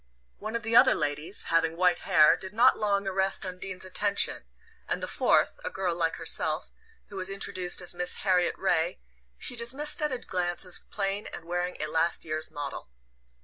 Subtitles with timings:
[0.39, 4.45] One of the other ladies, having white hair, did not long arrest Undine's attention;
[4.87, 6.71] and the fourth, a girl like herself,
[7.09, 8.99] who was introduced as Miss Harriet Ray,
[9.37, 12.89] she dismissed at a glance as plain and wearing a last year's "model."